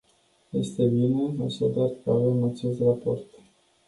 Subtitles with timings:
[0.51, 3.25] Este bine, așadar, că avem acest raport.